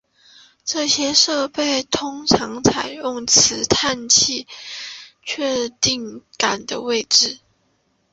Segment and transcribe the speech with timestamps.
[0.65, 4.47] 这些设备通常采用磁探测器
[5.21, 7.37] 确定杆的位置。